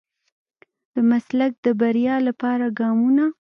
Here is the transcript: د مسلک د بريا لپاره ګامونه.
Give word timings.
د 0.93 0.95
مسلک 1.09 1.51
د 1.65 1.67
بريا 1.79 2.15
لپاره 2.27 2.65
ګامونه. 2.79 3.25